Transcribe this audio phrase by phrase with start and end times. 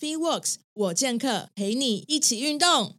[0.00, 2.94] Free Works，我健客陪你一起运动。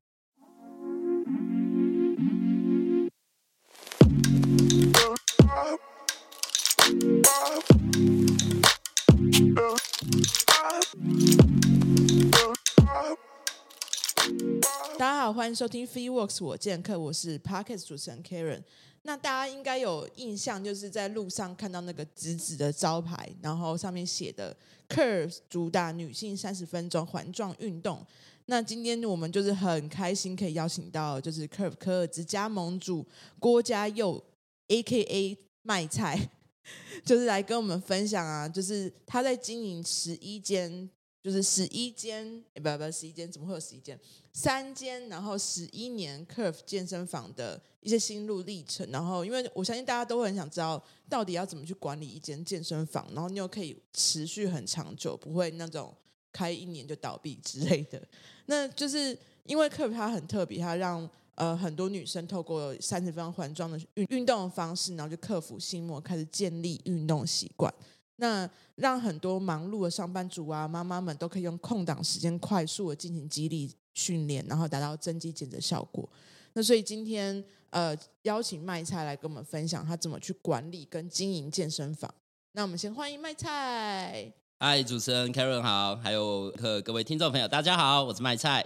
[14.98, 18.64] 大家好，欢迎收听 Free Works，我健客，我是 Parkes 主持人 Karen。
[19.04, 24.56] 那大家应该有印象，就是在路上看到那个直直的招牌，然后上面写的
[24.88, 28.06] Curve 主打女性三十分钟环状运动。
[28.46, 33.06] 那今天我们就是很开心可以邀请到，就是 Curve 科尔兹加盟主
[33.40, 34.24] 郭家佑
[34.68, 35.38] （A.K.A.
[35.62, 36.30] 卖菜
[37.06, 40.90] ），就是来跟我们分享啊，就是他在经营十一间。
[41.22, 44.00] 就是十一间，不不，十一间怎么会有十一间？
[44.42, 48.90] 三间，然后十一年 Curve 健身房的一些心路历程。
[48.90, 55.94] 然后，因为我相信大家都很想知道，到底要怎么去管理一间健身房，然后你又可以持续很长久，不会那种
[56.32, 58.02] 开一年就倒闭之类的。
[58.48, 67.74] 那就是因为 Curve 它很特别，它让呃很多女生透过三十分钟环状的运运动的方式，然后就克服心魔，开始建立运动习惯。
[68.16, 73.70] 那让很多忙碌的上班族啊、妈妈们都可以用空档时间快速的进行激励
[74.00, 76.08] 训练，然后达到增肌减脂效果。
[76.54, 82.14] 那所以今天呃邀请麦菜来跟我们分享他怎么去管理跟经营健身房。
[82.54, 84.32] 那我们先欢迎麦菜。
[84.60, 88.66] 嗨，主持人 Karen 好，还有各各位听众朋友，大家好，我是麦菜。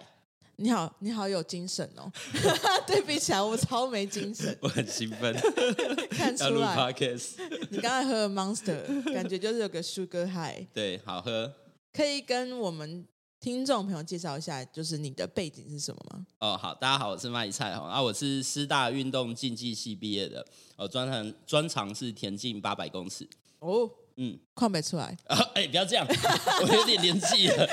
[0.56, 2.12] 你好，你好有精神哦！
[2.86, 4.56] 对比起来，我超没精神。
[4.62, 5.36] 我很兴奋，
[6.12, 6.94] 看出来。
[7.72, 10.68] 你刚才喝了 Monster，感觉就是有个 Sugar High。
[10.72, 11.52] 对，好喝。
[11.92, 13.06] 可以跟我们
[13.44, 16.26] 听众朋友介绍一下，就是你的背景是什么吗？
[16.40, 17.86] 哦，好，大家好，我是麦菜哈。
[17.90, 23.28] 啊，我是师大运动竞技系毕业的，呃，专长专长是田径八百公尺。
[23.60, 23.92] 哦。
[24.16, 25.38] 嗯，看不出来啊！
[25.56, 27.68] 哎，不要这样，我有点年纪了。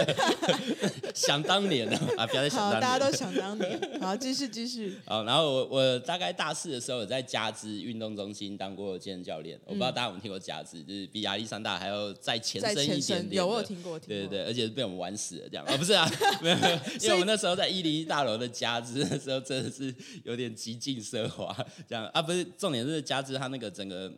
[1.15, 2.81] 想当年呢啊，不要再想当年。
[2.81, 4.01] 大家都想当年。
[4.01, 4.97] 好，继续继续。
[5.05, 9.61] 好，然后我我大概大四的时候，有在加之运动中心当过健身教练。
[9.67, 13.35] 我不知道大家有没有听过加之，就是比亚历山大还要再前身一点点。
[13.35, 13.99] 有，我有听过。
[13.99, 15.67] 对对对，而且是被我们玩死了这样。
[15.67, 21.55] 啊，不是啊，没有没有，因为我们那时候在一零一大楼的加之，那时候真的是有点极尽奢华
[21.87, 22.23] 这样啊。
[22.23, 24.11] 不是，重点是加之他那个整个。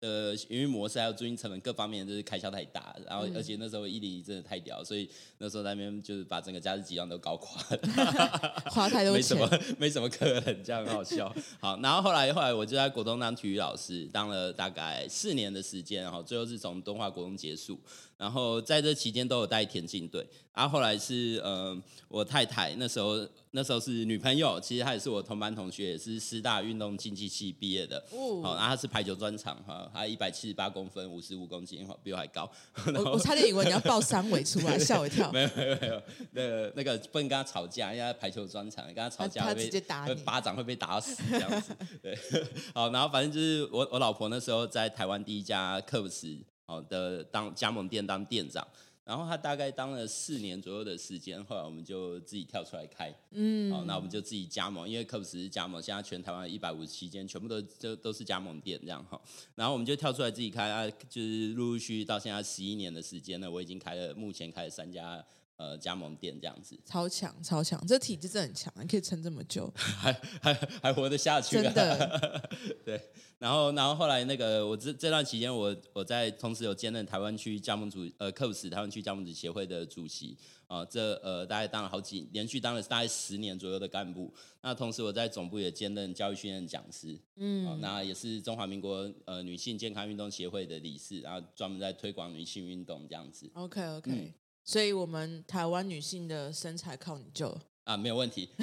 [0.00, 11.34] 呃，营运模式还有租金成本各方面，就是开销太大，然后而且那时候伊犁真的太屌，所以那时候那边就是把整个家事集团都搞垮了， 花太多钱，没什么没什么客人，这样很好笑。
[11.58, 17.76] 好，然后后来后来我就在国中当体育老师，当了大概四年的时间，然后最后是从东华国中结束。
[18.18, 23.16] 然后在这期间都有带田径队，然后后来是呃我太太那时候
[23.52, 32.50] 那时候是女朋友，其实她也是我同班同学，也是师大运动竞技系毕业的，哦，然后她是排球专长哈，她一百七十八公分，五十五公斤，比我还高。
[32.92, 35.30] 我我差点以为你要报三围出来，吓我一跳。
[35.30, 36.02] 没有没有没有，
[36.32, 41.72] 那个那个不能跟他吵架，因为排球专长，跟他吵架会被巴掌会被打死这样子。
[42.02, 42.18] 对，
[42.74, 46.36] 好，然后反正就是我我老婆那时候在台湾第一家克布斯。
[46.68, 48.62] 好的，当加盟店当店长，
[49.02, 59.18] 然后他大概当了四年左右的时间，后来我们就自己跳出来开，嗯，好，那我们就自己加盟，因为科普斯是加盟，现在全台湾一百五十七间，全部都都都是加盟店这样哈，
[59.54, 65.24] 然后我们就跳出来自己开，啊，就是陆陆续续到现在十一年的时间呢，我已经开了，目前开了三家。
[65.58, 72.48] 呃，加盟店这样子，超强超强，这体质真的很强，你可以撑这么久， 还还还活得下去，真的。
[72.86, 73.00] 对，
[73.40, 80.38] 然后然后后来那个我这这段期间，我我在同时有兼任台湾区加盟主呃，克鲁斯台湾区加盟主协会的主席
[80.68, 84.32] 啊，这呃大概当了好几连续当了大概十年左右的干部。
[84.60, 93.50] 那同时我在总部也兼任教育训练讲师，嗯，那也是中华民国呃女性健康运动协会的理事，然后专门在推广女性运动这样子。
[93.54, 94.34] OK OK。
[94.68, 98.50] 所以，我们台湾女性的身材靠你救啊，没有问题。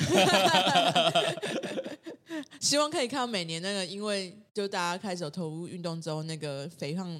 [2.61, 7.19] 希望可以看到每年那个，因为就大家开始投入运动之后，那个肥胖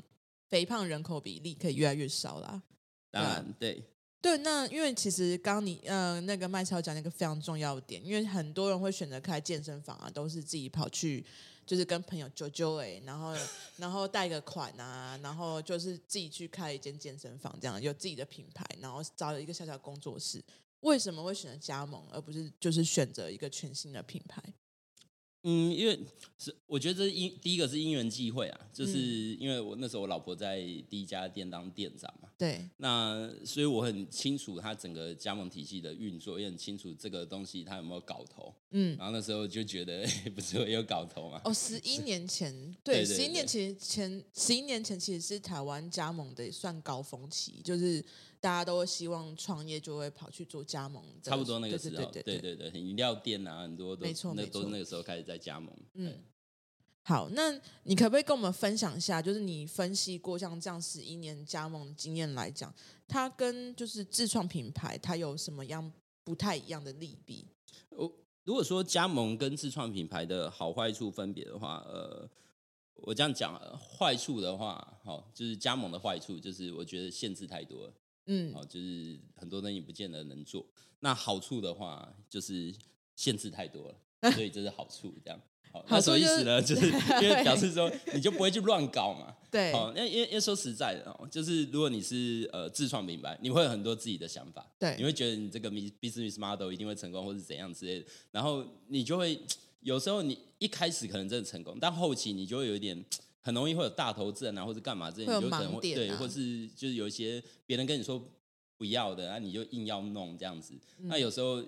[0.51, 2.61] 肥胖人口比例可以越来越少啦。
[3.09, 3.83] 当然，对
[4.21, 4.37] 对。
[4.37, 11.25] 那因为其实刚你呃那个麦超讲那个非常重要的点，因为很多人会选择开健身房啊，都是自己跑去。
[11.65, 13.35] 就是跟朋友揪揪哎，然后
[13.77, 20.43] 然后贷个款啊，然后就是自己去开一间健身房，这样有自己的品牌，然后找了一个小小工作室。
[20.81, 24.43] 为什么会选择加盟，而不是就是选择一个全新的品牌？
[25.41, 25.99] 嗯，因为
[26.37, 28.99] 是我觉得这因第一个是因缘际会啊，就是
[29.35, 30.59] 因为我那时候我老婆在
[30.89, 40.05] 第一家店当店长嘛，对，那所以我很清楚他整个加盟体系的运作，也很清楚这个东西它有没有搞头，嗯，然后那时候就觉得
[40.35, 41.41] 不是有搞头嘛。
[41.45, 48.03] 哦，十一 年前，对，十一年前前十一年前其实是台湾加盟的算高峰期，就是。
[48.41, 51.03] 大家都希望创业，就会跑去做加盟。
[51.23, 55.75] 差不多那个时候，对对对对，饮料店啊，很多都没错，那都是那个时候开始在加盟。
[55.95, 56.13] 嗯，
[57.07, 57.51] 好，那
[57.83, 62.73] 你可不可以跟我们分享一下，就是你分析过像这样十一年加盟经验来讲，
[63.07, 65.91] 它跟就是自创品牌，它有什么样
[66.23, 67.45] 不太一样的利弊？
[67.89, 68.11] 我
[68.43, 72.27] 如果说加盟跟自创品牌的好坏处分别的话，呃。
[72.99, 77.93] 我这样讲，坏处的话，好，就是加盟的坏处，就是我觉得限制太多了，
[78.27, 80.65] 嗯，好，就是很多东西不见得能做。
[81.01, 82.73] 那好处的话，就是
[83.13, 85.39] 限制太多了， 所以这是好处，这样。
[85.87, 86.61] 好，那什么意思呢？
[86.63, 89.35] 就是因为表示说，你就不会去乱搞嘛。
[89.51, 99.39] 对，好，因为因为说实在的哦，就是如果你是呃自创品牌，你会有很多自己的想法，对，你会觉得你这个 business model 一定会成功，或是怎样之类的，然后你就会。
[99.85, 103.05] 有时候你一开始可能真的成功，但后期你就会有一点
[103.39, 108.19] 很容易会有大头症啊，或者干嘛这些，你就可能会对，或是就是有一些别人跟你说
[108.77, 110.73] 不要的，啊，你就硬要弄这样子。
[111.01, 111.63] 那有时候。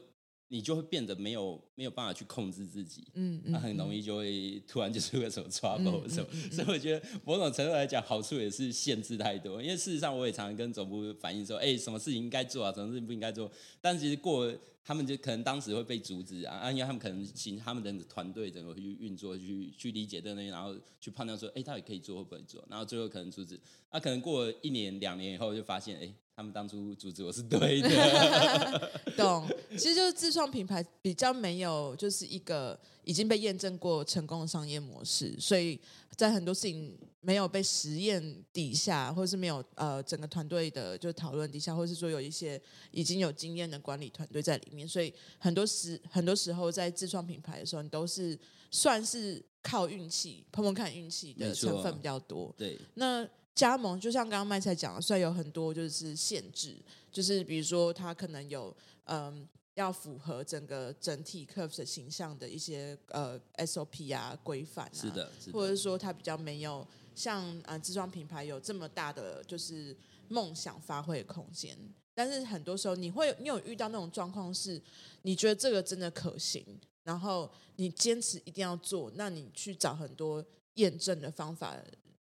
[0.49, 9.61] 你就会变得没有没有办法去控制自己，嗯，那很容易就会突然就出个什么 trouble 什么，所以我觉得某种程度来讲，好处也是限制太多。
[9.61, 13.51] 因为事实上，我也常常跟总部反映说，哎，什么事情应该做啊，什么事情不应该做。
[13.81, 14.49] 但其实过
[14.85, 23.59] 他们就可能当时会被阻止啊，啊，因为他们可能行他们的团队整个去运作，去去理解这东西，然后去判断说，哎，到底可以做或不能做，然后最后可能阻止。
[23.91, 26.13] 那可能过一年两年以后，就发现，哎。
[26.37, 29.43] 他们当初阻止我是对的， 懂。
[29.71, 35.79] 其实就是自创品牌比较没有，就是一个已经被验证过成功的商业模式，所以
[36.15, 42.61] 在很多事情没有被实验底下，或者是没有呃整个团队的就讨论底下，或者是说有一些
[42.91, 48.37] 已经有经验的管理团队在里面，所以很多时很多时候在自创品牌的时候，你都是
[48.69, 52.53] 算是靠运气碰碰看运气的成分比较多。
[52.55, 53.27] 对，那。
[53.57, 56.77] 加盟就像刚刚麦菜讲的，虽然有很多就是限制，
[57.11, 58.75] 就是比如说它可能有
[59.05, 71.75] 嗯要符合整个整体 Curve 的形象的一些呃 SOP 啊规范啊，是的，或者是说它比较没有像啊自装品牌有这么大的就是梦想发挥的空间。
[72.13, 74.79] 但是很多时候你会你有遇到那种状况是，
[75.23, 76.63] 你觉得这个真的可行，
[77.03, 80.45] 然后你坚持一定要做，那你去找很多
[80.75, 81.75] 验证的方法。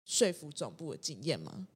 [0.09, 1.69] 说服总部的经验吗？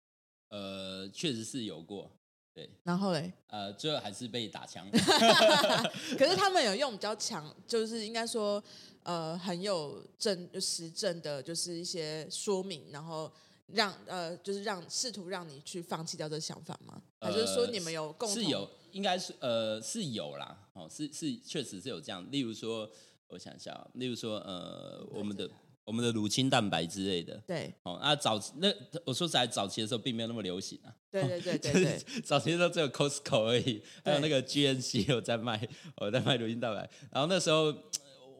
[0.48, 2.10] 呃，确实是有过，
[2.54, 2.68] 对。
[2.82, 3.30] 然后嘞？
[3.48, 4.88] 呃，最后还是被打枪。
[6.18, 8.62] 可是他们有用比较强，就是应该说，
[9.02, 13.30] 呃，很有证实证的，就是一些说明，然后
[13.66, 17.02] 让呃，就是让试图让你去放弃掉这个想法吗？
[17.20, 18.66] 还是说你们有共是有？
[18.92, 22.26] 应该是呃是有啦，哦，是是确实是有这样。
[22.32, 22.90] 例如说，
[23.28, 25.50] 我想一下，例如说呃，我们的。
[25.84, 28.72] 我们的乳清蛋白之类的，对，哦，那早那
[29.04, 30.94] 我说实在，早期的时候并没有那么流行啊。
[31.10, 36.88] 对对对对对，早期的时候只有 Costco 而已，还有那个 GNC 有在卖，我在卖乳清蛋白。
[37.10, 37.74] 然后那时候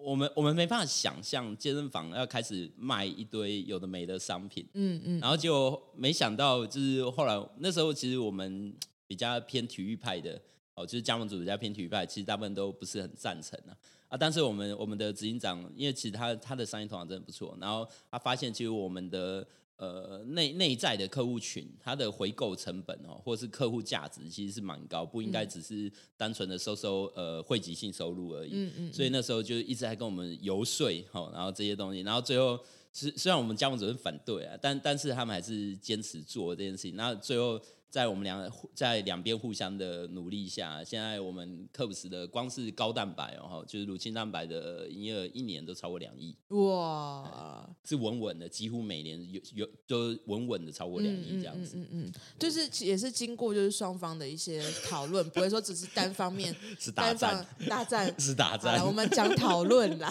[0.03, 8.73] 我们我们没办法想象健身房要开始卖一堆有的没的商品，嗯嗯，然后就没想到就是后来那时候其实我们
[9.07, 10.41] 比较偏体育派的，
[10.75, 13.77] 哦，就是加盟组比较偏体育派，其实大部分都不是很赞成啊。
[14.13, 14.17] 啊！
[14.21, 19.47] 但是我们我们的执行长，因为其实他他的商业头脑真的不错，然后他发现其实我们的
[19.79, 28.51] 呃内内在的客户群，他的回购成本哦，或是客户价值其实是蛮高，不应该只是单纯的收收呃汇集性收入而已。
[28.53, 28.93] 嗯嗯。
[28.93, 32.61] 所以那时候就一直在跟我们游说哦，然后这些东西，然后最后
[32.93, 37.59] 虽虽然我们加盟主任反对啊，但但是他们还是坚持做这件事情，那最后。
[37.93, 51.77] 在我们两在两边互相的努力下，现在我们科普斯的光是高蛋白哦，就是乳清蛋白的营业额一年都超过两亿哇，是稳稳的，几乎每年有有都稳稳的超过两亿这样子。
[51.77, 58.83] 嗯嗯，就是也是经过就是双方的一些讨论，不会说只是单方面是打战大战是打战。
[58.87, 60.11] 我们讲讨论啦，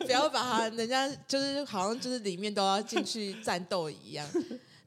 [0.00, 4.28] 不要把它人家就是好像就是里面都要进去战斗一样。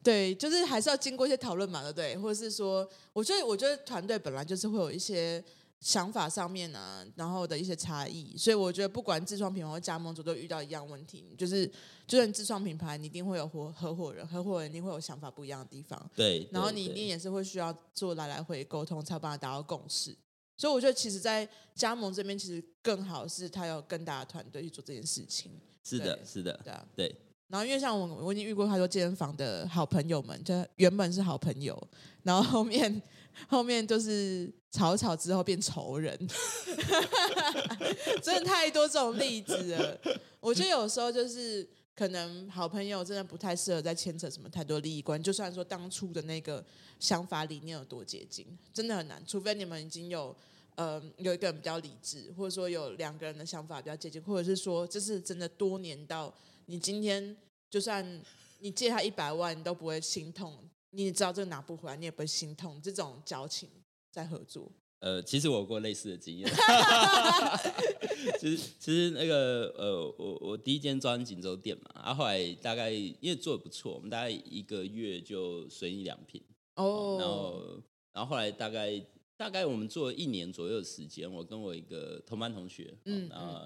[0.02, 2.16] 对，就是还是要经过一些讨论嘛，对不对？
[2.16, 5.42] 或者是说，我觉得，我觉得团队本来就是会有一些
[5.80, 11.66] 想法上面啊，然后的一些差异，所以我觉得不管自创品牌或加盟主都遇到一样问题，就是
[12.06, 20.16] 就算自创品牌，你一定会有合合伙人，合伙人一定会有想法不一样的地方，对，然后你一定也是会需要做来来回沟通，才有办法达到共识。
[20.56, 25.50] 所以我觉得，其实，在加盟这边，其实更好是他有更大的团队去做这件事情。
[25.82, 27.16] 是的，是的，对啊，对。
[27.50, 31.76] 然后因为像我，我已经遇过太多健身房的好朋友们，就原本是好朋友，
[32.22, 33.02] 然后后面
[33.48, 36.16] 后面就是吵吵之后变仇人，
[38.22, 40.00] 真的太多这种例子了。
[40.38, 46.64] 我觉得有时候就是可能好朋友真的不太适合再牵扯什么太多利益关，就算说当初的那个
[47.00, 49.20] 想法理念有多接近，真的很难。
[49.26, 50.34] 除非你们已经有
[50.76, 56.32] 呃有一个人比较理智，或者说有两个人的想法比较接近，或者是说这是真的多年到
[56.70, 57.36] 你今天
[57.68, 58.22] 就算
[58.60, 60.56] 你借他一百万，你都不会心痛。
[60.90, 62.80] 你也知道这个拿不回来，你也不会心痛。
[62.80, 63.68] 这种交情
[64.12, 64.70] 在合作。
[65.00, 66.48] 呃，其实我有过类似的经验。
[68.38, 76.40] 其实，其实那个呃，我我第一间装锦州店嘛，然后后来大概因为做的不错，我们大概一个月就随你两瓶
[76.76, 77.16] 哦。
[77.18, 79.04] 然后，然后后来大概
[79.36, 83.58] 大概我们做了一年左右的时间，我跟我一个同班同学，嗯，然后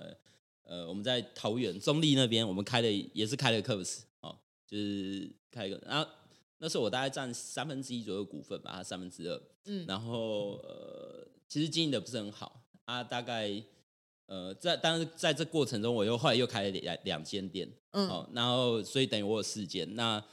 [0.65, 6.11] 呃，我们在桃园中立那边，我们开了也是开了 Curves 哦，就是开一个，然后。
[6.59, 9.43] 那时候我大概占三分之一左右股份吧，他三分之二。
[9.67, 13.51] 嗯，然后呃，其实经营的不是很好啊，大概
[14.27, 19.95] 呃，在但是在这过程中，我又后来又开了两两间店，嗯，哦，然后所以等于我有四间。
[19.95, 20.25] 那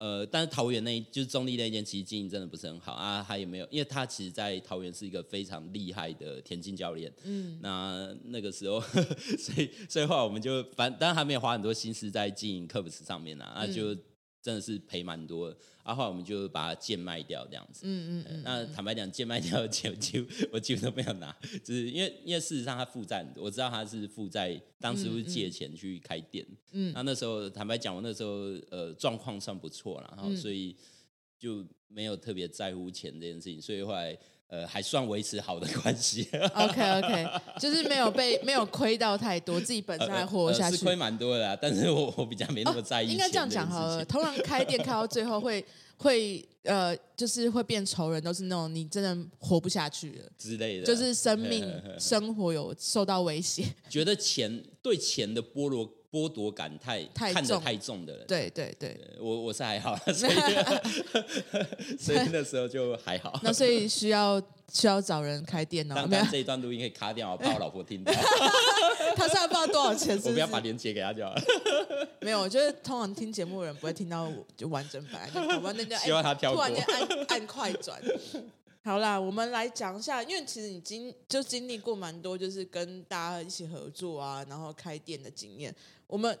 [0.00, 8.80] 呃，但是桃园那一就是中立那间，其实经营真的不是很好啊，他也没有，因为他其实，在桃园是一个非常厉害的田径教练，嗯，那那个时候，
[9.38, 13.96] 所以所以后来我们就反，当然他没有花很多心思在经营课 s 上面啊，那就。
[14.42, 15.54] 真的是赔蛮多，
[15.84, 17.82] 然后我们就把它贱卖掉这样子。
[17.84, 18.42] 嗯嗯嗯。
[18.42, 26.46] 那坦白讲，贱卖掉的钱， 几乎我几乎都没有拿，就是因为因为事实上他负债，我知道他是负债，当时是借钱去开店。
[26.72, 26.92] 嗯。
[26.94, 28.30] 那那时候坦白讲，我那时候
[28.70, 30.76] 呃状况算不错了，然后所以
[31.38, 34.18] 就没有特别在乎钱这件事情，所以后来。
[34.50, 36.28] 呃，还算维持好的关系。
[36.54, 37.26] OK OK，
[37.58, 40.76] 就是没有被没有亏到太多，自己本身还活下去。
[40.76, 43.12] 是亏蛮多的啦，但是我我比较没那么在意。
[43.12, 45.64] 应该这样讲好了，通常开店开到最后会
[45.96, 55.88] 会呃，就是会变仇人，都是那种你真的活不下去了之类的，就是生命 生活有受到威胁，觉得钱对钱的菠萝。
[56.10, 60.34] 剥夺感太看得太重的人，对对对，我我是还好， 所以
[61.98, 63.38] 所以那时候就还好。
[63.44, 65.94] 那所以需要需要找人开店哦。
[65.94, 68.12] 当然这一段录音可以卡掉，怕我老婆听到。
[69.16, 71.42] 他现在不知道多少钱，我不要把链接给他就好了。
[72.20, 78.00] 没有，我觉得通常听节目的人不会听到就完整版，我们那就希望他跳过，突然间按按快转。
[78.82, 85.74] 好啦，我们来讲一下，因为其实你经就经历过蛮多，就是跟大家一起合作啊，然后开店的经验。
[86.06, 86.36] 我们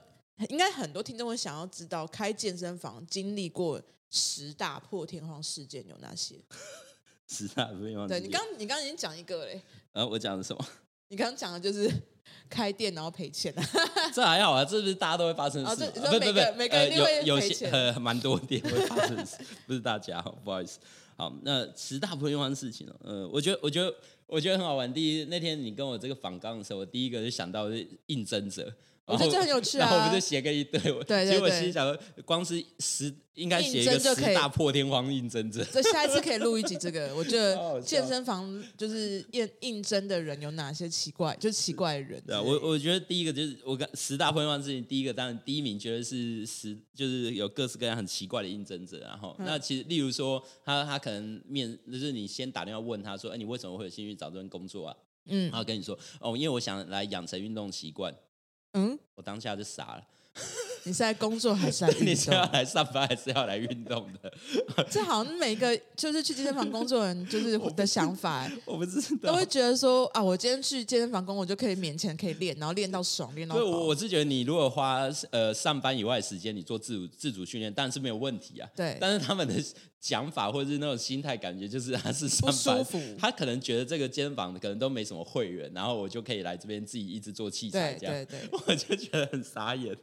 [0.48, 3.80] 应该很多听众会想要知道，开健身房经历过
[4.10, 6.36] 十大破天荒事件有哪些？
[7.28, 8.08] 十大破天荒？
[8.08, 9.60] 对你刚你刚刚已经讲一个嘞。
[9.92, 10.66] 呃，我讲的什么？
[11.08, 11.90] 你刚刚讲的就是
[12.48, 13.54] 开店然后赔钱。
[14.14, 15.84] 这还好啊，这不是大家都会发生的事。
[15.90, 20.78] 不不不，每个人有有些呃蛮多店会发生的事，不是大家，不好意思。
[21.20, 23.94] 好，那十大不用的事情哦，呃，我觉得，我觉得，
[24.26, 24.90] 我觉得很好玩。
[24.90, 28.72] 第一，那天你跟我这个访纲的时候，我第一个就想到是应征者。
[29.10, 29.80] 我觉得这很有趣啊！
[29.80, 35.64] 然后我们就写个一堆，对结果其实想，光是十应该写一个十大破天荒应征者。
[35.72, 37.14] 这下一次可以录一集这个。
[37.14, 42.22] 我觉得健身房就是应应征的人有哪些奇怪，就是奇怪的人。
[42.26, 48.98] 对啊，我我觉得第一个就是我跟十大破天荒事情，第一个当然第一名觉得是十，就是有各式各样很奇怪的应征者。
[49.00, 54.96] 然后那其实例如说他他可能面就是你先打电话问他说，哎，你为什么会有兴趣找这份工作啊？
[55.26, 58.14] 嗯，然后跟你说哦，因为我想来养成运动习惯。
[58.72, 60.02] 嗯，我当下就傻了。
[60.84, 61.84] 你是在工作还是？
[62.02, 64.32] 你是要来上班还是要来运动的？
[64.90, 73.56] 这好像每个就是去健身房工作人就是的想法， 我不知道都会觉得说啊，我今天去健身房工，我就可以勉强可以练，然后练到爽，练到。
[73.56, 75.00] 对，我我是觉得你如果花
[75.30, 78.68] 呃上班以外时间，你做自主自主训练，当然是没有问题啊。
[78.74, 79.54] 对，但是他们的。
[80.00, 82.86] 想法或者是那种心态，感觉就是 他是上班，
[83.18, 88.26] 他可能觉得这个肩膀可能都没什么会员，然后我就可以来这边自己一直做器材，这样，
[88.66, 89.94] 我就觉得很傻眼。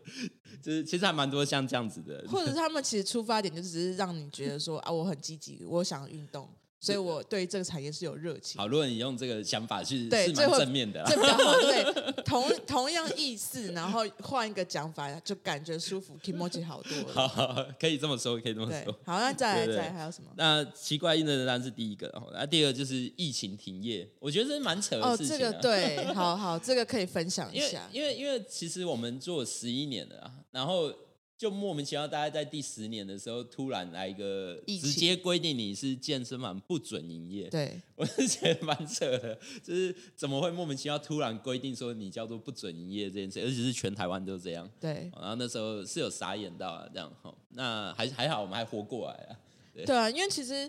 [0.61, 6.47] 就是其实还蛮多像这样子的， 或者他们其实出发点就只是让你觉得说啊，我很积极，我想运动。
[6.79, 8.60] 所以我对这个产业是有热情。
[8.60, 11.53] 好，如果你用这个想法去是蛮正面的，这比较好。
[11.60, 17.27] 对，同 同样意思，然后换一个讲法，就感觉舒服，emoji 好多了。
[17.27, 18.93] 好，可以这么说，可以这么说。
[19.03, 20.29] 好，那再来，再来还有什么？
[20.36, 25.36] 那奇怪应的当然是第一个，那第二个就是疫情停业，我觉得是蛮扯的事情。
[25.36, 27.89] 哦，这个对，好好，这个可以分享一下。
[27.91, 30.93] 因为因为其实我们做十一年了，然后。
[31.38, 37.48] 就莫名其妙，大家在第十年的时候，突然来一个直接规定你是健身房不准营业。
[37.48, 44.67] 对， 我是觉得蛮扯的，就是怎么会莫名其妙突然规定说你叫做不准营业这件事，而且是全台湾都这样。
[44.79, 49.38] 对，然后那时候是有傻眼到啊，这样哈，那还还好，我们还活过来啊。
[49.86, 50.67] 对啊，因为其实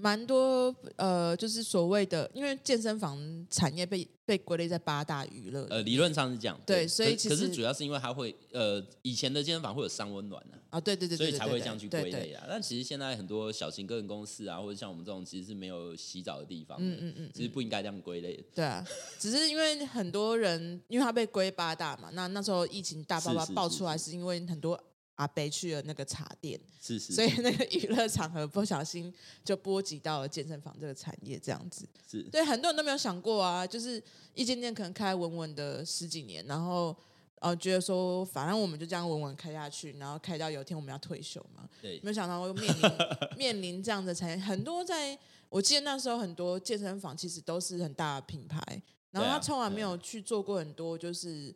[0.00, 3.18] 蛮多呃，就是所谓的，因为健身房
[3.50, 5.66] 产业被被归类在八大娱乐。
[5.70, 6.58] 呃，理论上是这样。
[6.64, 10.56] 对，所以其实可是主要是因为它会呃，以前的健身房会有三温暖呢。
[10.70, 12.44] 啊，对对对，所以才会这样去归类啊。
[12.48, 18.38] 但其实现在很多小型个人公司啊，或者像我们这种其实是没有洗澡的地方，嗯嗯嗯，其实不应该这样归类。
[18.54, 18.86] 对啊，
[19.18, 24.78] 只是因为很多人，因为他被归八大嘛，那那时候疫情大爆发爆出来，是因为很多。
[25.18, 29.12] 阿北去了那个茶店，是是，所以那个娱乐场合不小心
[29.44, 31.88] 就波及到了健身房这个产业，这样子。
[32.08, 34.00] 是对很多人都没有想过啊，就是
[34.32, 36.96] 一间店可能开稳稳的十几年，然后
[37.40, 41.68] 呃觉得说反正我们就这样稳稳开下去，然后开到有一天我们要退休嘛。
[41.82, 48.62] 对，没有想到会面临面临这样的产业，很多在我记得那时候很多健身房其实都是很大的品牌，
[49.10, 51.52] 然后他从来没有去做过很多就是。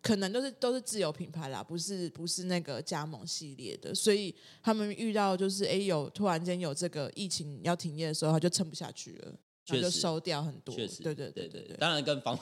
[0.00, 9.34] 可能都是都是自有品牌啦，不是不是那个加盟系列的，所以他们遇到就是哎有突然间有这个疫情要停业的时候，他就撑不下去了，
[9.66, 10.74] 他就收掉很多。
[10.74, 11.76] 确实，对对对对对。
[11.76, 12.38] 当然跟房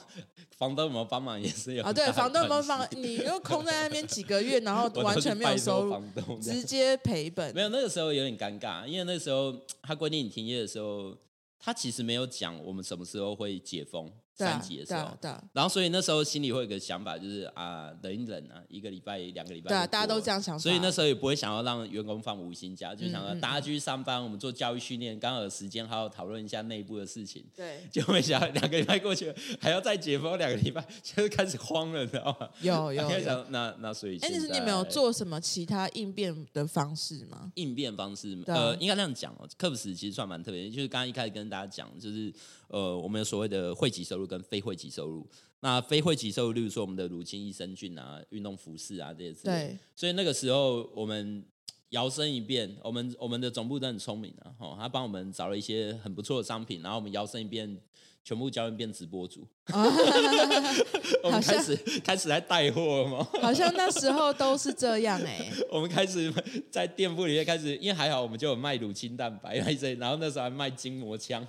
[0.57, 2.87] 房东有没有帮忙也是有啊，对，房东有没有帮？
[2.93, 7.55] 你又空在那边几个月，然后 完全没有收入，直接赔本。
[7.55, 11.17] 没有那个时候有点尴尬，因为那时候他规定你停业的时候，
[11.59, 14.13] 他其实没有讲我们什么时候会解封。
[14.37, 15.16] 三级的时候，
[15.55, 20.59] 然后所以那时候心里会有个想法，就是啊，忍一忍啊，一个礼拜、两个礼拜，对啊，大家都这样想。
[20.59, 27.43] 所以那时候也不会想要让员工放无薪假，就想要大家继续上班，我们做教育训练，刚好有时间好好讨论一下内部的事情。
[27.57, 32.49] 对，就没想两个礼拜过去了，还要再解封两个礼拜， 就是开始慌了，你知道吗？
[32.61, 33.47] 有 有。
[33.49, 37.50] 那那所以，哎，你是你们有做什么其他应变的方式吗？
[37.55, 39.49] 应变方式，呃，应该这样讲哦。
[39.57, 42.33] 科普斯其实算蛮特别，就是刚刚一开始跟大家讲，就是。
[42.69, 45.27] 呃，我们有所谓的汇集收入跟非汇集收入。
[45.61, 49.43] 那非汇集收入，例如说我们的乳清益生菌啊、运动服饰啊这些。
[49.45, 49.79] 对。
[49.95, 51.45] 所以那个时候我们
[51.91, 57.81] 摇身一变，我们我们的总部都很聪明啊，哦，他帮我们找了一些很不错的商品，然后我们摇身一变。
[58.27, 59.47] 全部交易变直播主，
[61.23, 63.29] 我们开始开始来带货了吗？
[63.43, 65.51] 好像那时候都是这样哎。
[65.71, 66.33] 我们开始
[66.71, 71.47] 在店铺里面开始，因为还好我们就有卖乳清蛋白那些，然后那时候还卖筋膜枪，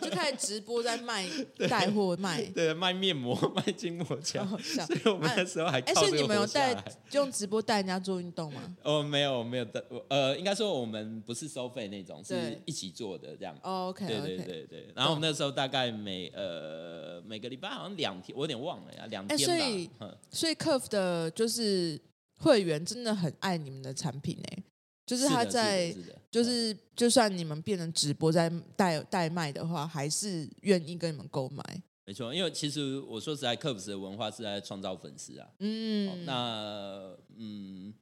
[0.00, 1.26] 就开始直播在卖
[1.68, 4.46] 带货卖，对，卖面膜卖筋膜枪。
[4.60, 6.76] 所以我们那时候还哎，所以你们有带
[7.12, 8.60] 用直播带人家做运动吗？
[8.82, 13.56] 哦，没有没有带，呃，应该说我们不是收费那种，是一起做的这样。
[13.62, 14.88] OK，对对对对。
[14.94, 15.84] 然后我们那时候大概。
[15.94, 19.44] 每呃每个礼拜好像两天，我有点忘了呀，两天吧。
[19.44, 19.90] 所以
[20.30, 22.00] 所以客服的就是
[22.38, 24.62] 会员真的很爱你们的产品哎，
[25.06, 25.94] 就是他在
[26.30, 31.62] 就是就算你们变成直播在代代卖的话，还是愿意跟你们购买。
[32.06, 35.48] 没错，因为其实我说实在，客服的文化是在创造粉丝啊。
[35.60, 37.94] 嗯，那嗯。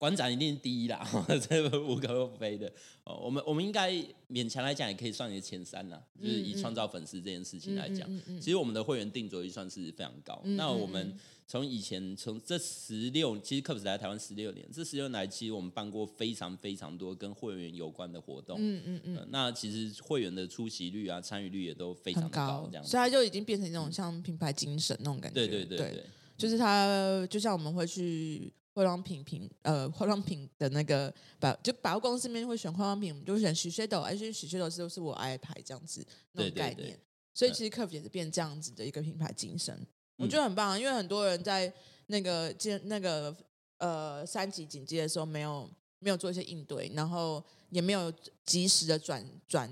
[0.00, 1.06] 馆长一定是第一啦，
[1.46, 2.72] 这个无可厚非的。
[3.04, 3.92] 哦，我们我们应该
[4.30, 6.00] 勉强来讲，也可以算一个前三呐。
[6.18, 8.08] 就是以创造粉丝这件事情来讲，
[8.40, 10.40] 其实我们的会员定着预算是非常高。
[10.56, 11.14] 那我们
[11.46, 18.56] 从以前从这十六，其实普 p 来台湾十六年，这十六年来，其实我们办过非常非常多跟会员有关的活动。
[18.58, 19.28] 嗯嗯嗯。
[19.30, 22.82] 那其实会员的出席率啊，参与率也都非常高，这样。
[22.82, 25.46] 所以它就已经变成一种像品牌精神那种感觉。
[25.46, 26.04] 对对对对，
[26.38, 28.50] 就是他就像我们会去。
[28.72, 36.98] 化妆品品呃，化妆品的那个百就百货公司里面会选化妆品，我们就选许雪豆，而且许雪豆是都是我爱牌这样子那种概念。
[37.34, 40.78] 所以其实客服也是变这样子的一个品牌精神，我觉得很棒。
[40.78, 41.72] 因为很多人在
[42.06, 43.34] 那个接那个
[43.78, 48.12] 呃三级警戒的时候，没有没有做一些应对，然后也没有
[48.44, 49.70] 及时的转转。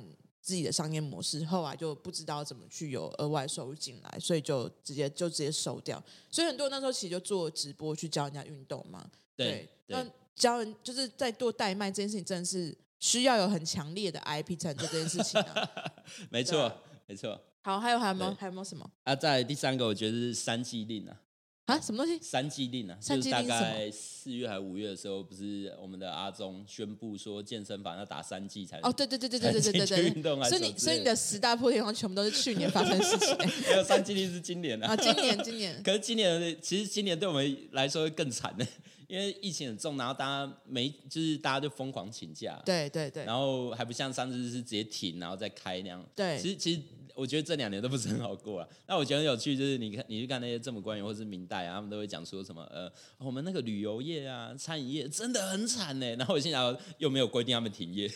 [0.48, 6.02] 自己的商业模式，后来就不知道怎么去有额外收入进来，所以就直接就直接收掉。
[6.30, 9.06] 所以很多人那时候其实就做直播去教人家运动嘛。
[9.36, 10.02] 对，那
[10.34, 15.70] 教人就是在做代卖这件事情，真的是需要有很强烈的 IP 才能做这件事情啊。
[16.32, 16.72] 没错，
[17.06, 17.38] 没错。
[17.60, 18.90] 好，还有还有没有还有没有什么？
[19.04, 21.20] 啊，在第三个，我觉得是三季令啊。
[21.68, 22.18] 啊，什么东西？
[22.22, 33.36] 三季令啊，就是大概四月还是五月的时候，不是我们的阿中宣布说健身房要打三季才哦，对对对对对对对运动啊所以你所以你的十大破天荒全部都是去年发生的事情，
[33.68, 38.66] 没有三季令是今年的啊，今年今年， 可是今年其实今年对我们来说会更惨的，
[39.06, 46.80] 因为疫情很重，然后大家没就是大家就疯狂请假，对对对，然后还不像上次是直接停然后再开那样，对，其实其实。
[47.18, 48.68] 我觉得这两年都不是很好过啊。
[48.86, 56.06] 那我觉得很有趣，就是你看，你去看那些政府官员或是明代啊，他们都会讲说什么呃，我们那个旅游业啊、餐饮业真的很惨呢。
[56.14, 58.08] 然后我心想，又没有规定他们停业，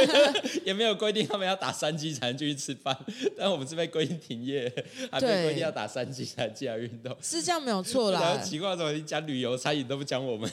[0.64, 2.96] 也没有规定他们要打三剂才能继续吃饭，
[3.36, 4.72] 但我们是被规定停业，
[5.10, 8.38] 还被规定要打三剂才进来运动，是这样没有 错啦。
[8.38, 10.50] 奇怪，怎么你讲旅游、餐饮都不讲我们？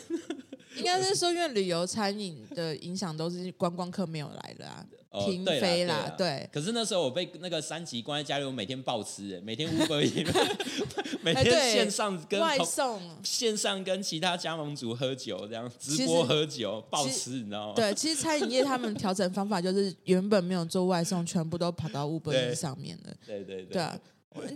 [0.77, 4.85] 应该是说，因为旅游餐饮的影响都是观光客没有来了啊。
[5.25, 6.49] 停飞啦，对。
[6.51, 9.99] 可是那时候我被那个三级关在家里，我每天暴吃，每天 Uber，
[11.21, 17.73] 每天线上跟外送，线上跟其他加盟主喝酒，这样直播喝酒暴吃，你知道吗？
[17.75, 23.13] 对，其实餐饮业他们调整方法就是原本没有做外送，全部都跑到 Uber 上面了。
[23.27, 23.95] 对对对啊，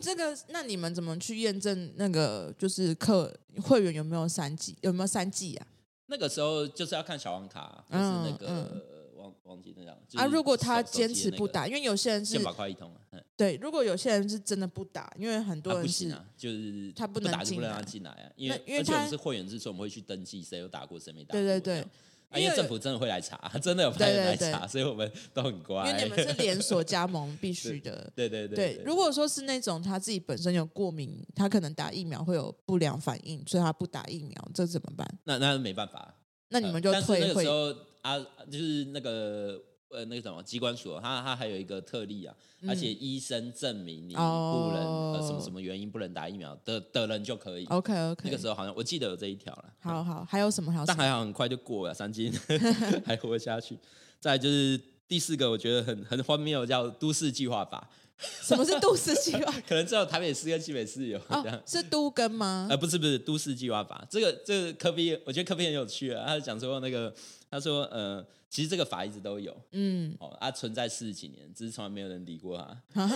[0.02, 5.68] 这个那你们怎么去验证那个就是客会员有没有三 G 有没有三季啊？
[6.08, 8.84] 那个时候就是要看小黄卡，就是那个。
[9.18, 10.28] 忘忘记那样啊！
[10.28, 12.94] 如果他坚持不打，因为有些人是先把快一通
[13.36, 18.32] 对，如果有些人是真的不打，因为很多人是就是他不能打就不能让他进来啊。
[18.36, 21.42] 因为因为我们是会员制，所以我们会去登记谁有打过，谁没打过。
[21.42, 21.88] 对对对，
[22.36, 25.90] 因为政府真的会来查， 真的有派人来查，所以我们都很乖。
[25.90, 28.10] 因为你们是连锁加盟，必须的。
[28.16, 28.82] 对对对。
[28.86, 35.08] 如果说是那种他自己本身有过敏，他可能打疫苗会有不良反应，所以他不打疫苗，这怎么办？
[35.24, 36.16] 那那没办法。
[36.50, 38.20] 那你们就退那个时候啊，
[38.52, 39.62] 就是那个。
[39.90, 42.36] 呃，那个什么机关所，他他还有一个特例啊，
[42.68, 47.66] 而且医生证明你不能呃什么什么原因不能打疫苗的的人就可以。
[47.68, 48.24] OK OK。
[48.26, 49.66] 那个时候好像我记得有这一条了。
[49.80, 50.74] 好好，还有什么？
[50.86, 52.32] 但还好很快就过了，三金
[53.06, 53.78] 还活下去。
[54.20, 57.90] 再就是第四个，我觉得很很荒谬，叫都市计划法。
[58.20, 59.54] 什么是都市计划？
[59.66, 61.18] 可能只有台北市跟新北市有。
[61.30, 62.68] 哦，是都跟吗？
[62.70, 64.06] 呃，不是不是，都市计划法。
[64.10, 66.26] 这个这个科比，我觉得科比很有趣啊。
[66.28, 67.14] 他讲说那个，
[67.50, 68.26] 他说呃。
[68.50, 72.58] 其实这个法一直都有，嗯，哦，它存在四十几年，只是从来没有人理过
[72.90, 73.08] 它。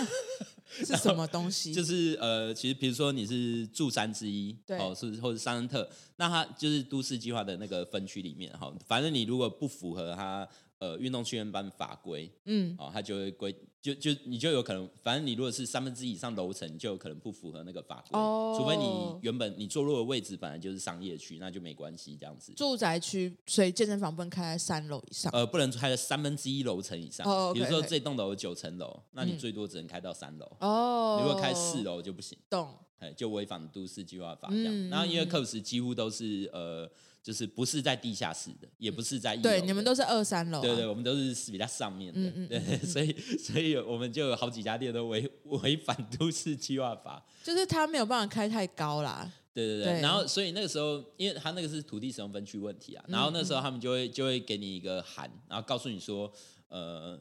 [0.66, 1.72] 是什么东西？
[1.74, 10.48] 就是呃，其实比如说你是住山之一，哦，是或者桑恩特，那它就是都市计划的那个分区里面，哈，反正你如果不符合它。
[10.82, 22.52] 呃，运动训练班法规，嗯，哦，它就会规，就就你就有可能，反正你如果是三分之一以上楼层，就有可能不符合那个法规，哦，除非你原本你坐落的位置本来就是商业区，那就没关系，这样子。
[22.54, 32.72] 住宅区，所以健身房不能开在三楼以上，呃，不能开在三分之一楼层以上，哦，比如说这栋楼有九层楼，那你最多只能开到三楼，哦，如果开四楼就不行，懂？
[33.02, 34.88] 哎，就违反都市计划法这样。
[34.88, 36.90] 然后因为课时几乎都是呃。
[37.24, 39.42] 就是不是在地下室的，也不是在一楼。
[39.44, 40.60] 对，你们都是二三楼。
[40.60, 42.18] 对对，我们都是比较上面的。
[42.18, 42.48] 嗯嗯。
[42.48, 47.24] 对， 所以所以我们就有好几家店都违违反都市计划法。
[47.44, 49.32] 就是他没有办法开太高啦。
[49.54, 50.00] 对对对。
[50.00, 56.28] 然后，所以那个时候，因为他那个是土地使用分区问题啊，然后那时候他们就会就会给你一个函，然后告诉你说，
[56.66, 57.16] 呃，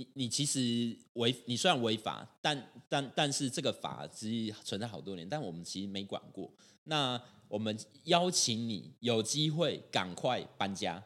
[0.00, 6.50] 你你其实违，你虽然违法，但但但是这个法其实存在好多年，但我们其实没管过。
[6.84, 11.02] 那我们邀请你有机会赶快搬家，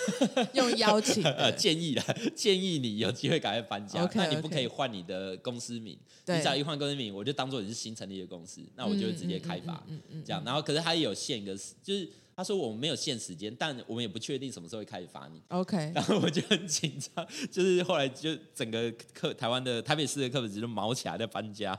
[0.54, 2.02] 用邀请 呃建议的，
[2.34, 4.08] 建议你有机会赶快搬家。
[4.14, 9.84] 那你不可以换你的公司名，你只要一换公司名，我就当做你是新成立的公司，那我就会直接开发。
[10.24, 12.08] 这样，然后可是它也有限一个，就是
[12.38, 15.42] 他说我们没有限时间，但我们也不确定什么时候会开始罚你。
[15.48, 21.76] OK， 然后我就很紧张，就是后来就整个课台湾的台北市的课本直接毛起来在搬家。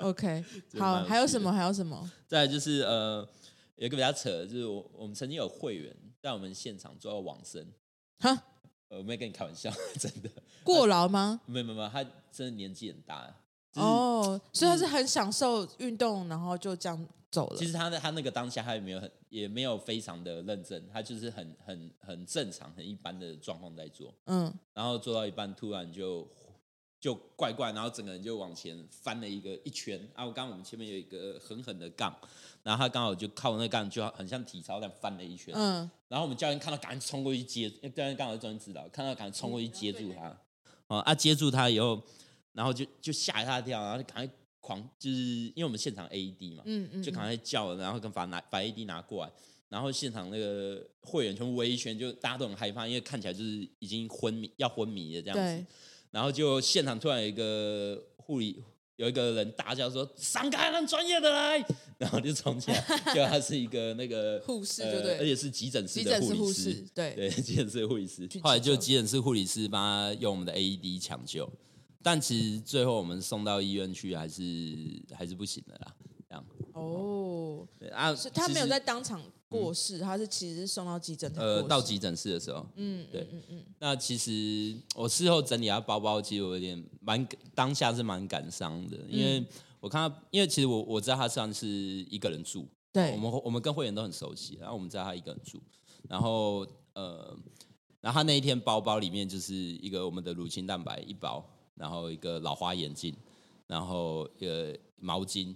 [0.00, 0.44] OK，
[0.78, 1.52] 好，还有什么？
[1.52, 2.08] 还有什么？
[2.28, 3.28] 再就是呃，
[3.74, 7.66] 有一个比较扯，就是我我们曾经有会员在我们现场做到往生，
[8.20, 8.40] 哈，
[8.86, 9.68] 我没跟你开玩笑，
[9.98, 10.30] 真的
[10.62, 11.40] 过劳吗？
[11.46, 13.34] 没有没有，他真的年纪很大
[13.74, 17.56] 哦，所以他是很享受运动，然后就这样走了。
[17.56, 26.28] 其实他的他那个当下他也没有很也没有非常的认真，他就是很很很正常很一般的状况在做，嗯，然后做到一半突然就。
[27.02, 30.24] 就怪怪，然后整个人就往前翻了一个一圈啊！
[30.24, 32.16] 我刚刚我们前面有一个狠狠的杠，
[32.62, 35.52] 然后他刚好就靠那杠，就很像体操那样翻了一圈。
[35.56, 40.38] 嗯，然后我们教练看到赶紧冲过去接，教练刚好专门指导，看到赶紧冲过去接住他。
[40.86, 42.00] 哦啊，接住他以后，
[42.52, 49.32] 然后就就吓一大跳，然后就赶快狂，就是因为我们现场 AED 嘛，嗯嗯，就赶快叫，然后跟把拿把 AED 拿过来，
[49.68, 55.66] 然后现场那个会员全部围一圈，就大家都很害怕，因为看起来就是已经昏迷要昏迷的这样子。
[56.10, 58.62] 然后就现场突然有一个护理，
[58.96, 62.84] 有一个人大叫说：“闪开，让专业的来！”然后就冲起来，
[63.14, 65.18] 就他是一个那个护士，对对？
[65.18, 68.28] 而且是急诊室的护理师，对对， 急诊室的护理师。
[68.42, 71.50] 后来就急诊室护理师帮他用我们的 AED 抢救，
[72.02, 74.42] 但其实最后我们送到医院去还是
[75.14, 75.94] 还是不行的啦。
[76.28, 79.22] 这样哦，啊，是他没有在当场。
[79.48, 81.30] 过世，他是其实是送到急诊。
[81.36, 83.64] 呃，到急诊室的时候，嗯，对，嗯嗯。
[83.80, 89.44] 那其实我事后整理他包包，其实我有点蛮当下是蛮感伤的，因为
[89.78, 95.60] 我看到，因为其实我我知道他上是一个人住，对，我们我们跟会员都很熟悉，然后我们知道他一个人住，
[96.08, 97.36] 然后呃，
[98.00, 101.46] 然后他那一天包包里面就是一个我们的乳清蛋白一包，
[101.82, 103.12] 然后一个老花眼镜，
[103.66, 105.52] 然后一个毛巾，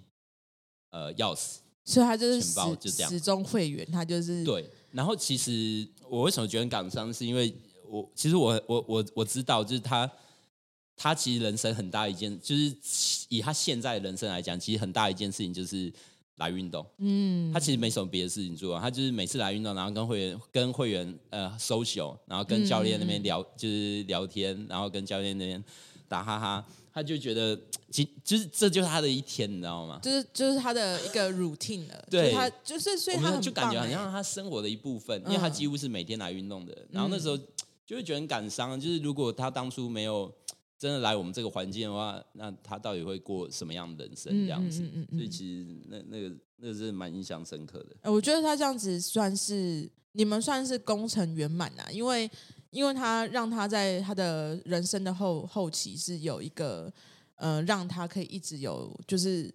[0.90, 1.58] 呃，钥匙。
[1.84, 4.68] 所以他就是始始终会员，他就是对。
[4.90, 7.54] 然后其实我为什么觉得很感伤，是因为
[7.88, 10.10] 我其实我我我我知道，就是他
[10.96, 12.74] 他其实人生很大一件，就是
[13.28, 15.92] 以他现在人生来讲，其实很大一件事情就是
[16.38, 16.84] 来运动。
[16.98, 25.62] 嗯，他其实没什么别的事情做，他就是每次来运动，然后跟会员跟会员呃 social，然后跟教练那边聊，就是聊天，然后跟教练那边
[26.08, 26.66] 打哈哈。
[26.92, 27.54] 他就觉得，
[27.92, 30.00] 其就是这就是他的一天，你知道吗？
[30.02, 32.04] 就是就是他的一个 routine 了。
[32.10, 36.74] 对，他就是所以他就感觉好像他生活的一部分，因为他几乎是每天来运动的。
[36.90, 37.36] 然后那时候
[37.84, 40.32] 就会觉得很感伤，就是如果他当初没有
[40.78, 44.82] 真的来我们这个环境的话，那他到底会过什么样的人生这样子？
[45.10, 48.10] 所以其实那那个那是蛮印象深刻的。
[48.10, 52.30] 我觉得他这样子算是你们算是功成圆满呐，因为。
[52.76, 56.92] 因为他让他在他的人生的后后期是有一个，
[57.36, 59.52] 呃，让他可以一直有就是。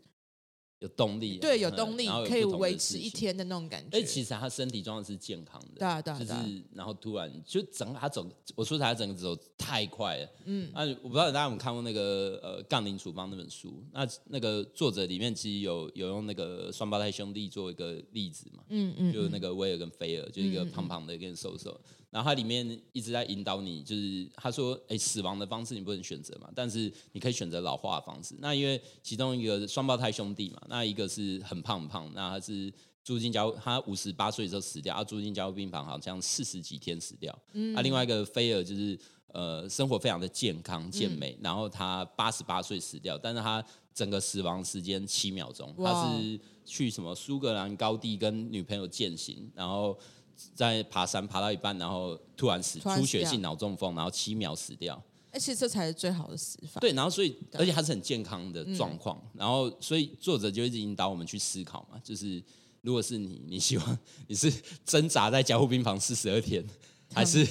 [0.82, 4.00] 有动力，对，有动力，可以维持一天的那种感觉。
[4.00, 21.80] 哎，其实他身体状况是健康的，对啊，对啊，就是然后突然就整他走，我说他整个走太快了，嗯，那我不知道大家有没有看过那个呃《杠铃处方》那本书，那那个作者里面其实有有用那个双胞胎兄弟做一个例子嘛，嗯嗯，就那个威尔跟菲尔，就一个胖胖的，一个瘦瘦。
[22.12, 28.36] 然后它里面一直在引导你，就是他说：“哎，死亡的方式你不能选择嘛，但是你可以选择老化的方式。
[28.40, 32.72] 那因为其中一个双胞胎兄弟嘛，那一个是很胖很胖，那他是
[33.02, 37.34] 住进加他五十八岁的时候死掉，啊，住进加护病房好像四十几天死掉。
[37.54, 49.98] 嗯，啊，另外一个菲尔就是呃生活非常的健康健美，然后他八十八岁死掉，但是他整个死亡时间七秒钟，他是去什么苏格兰高地跟女朋友践行，然后。”
[50.54, 55.02] 在爬山爬到一半，然后突然死，出血性脑中风，然后七秒死掉。
[55.34, 56.82] 而且这才是最好的死法。
[56.82, 59.18] 对，然后所以，而且还是很健康的状况。
[59.34, 62.44] 然后，所以作者就一直引导我们去思考嘛，就是
[62.82, 64.52] 如果是你，你希望你是
[64.86, 66.62] 挣扎在加护病房四十二天，
[67.14, 67.48] 还是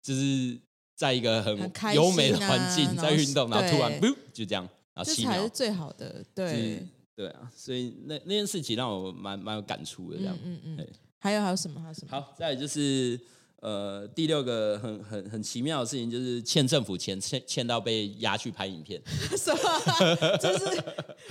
[0.00, 0.56] 就是
[0.94, 1.58] 在一个很
[1.96, 4.62] 优美的环境在运动，然后突然不 就这样，
[4.94, 6.24] 然后七秒是最好的。
[6.32, 6.86] 对
[7.16, 10.38] 对啊，所以那那件事情让我蛮蛮有感触的，这样。
[10.44, 10.86] 嗯嗯。
[11.18, 11.80] 还有还有什么？
[11.80, 12.08] 还有什么？
[12.10, 13.18] 好，再就是
[13.60, 19.00] 呃，第六个很很很奇妙的事情，就是欠政府钱，欠欠到被押去拍影片。
[19.36, 20.16] 什么？
[20.38, 20.84] 这是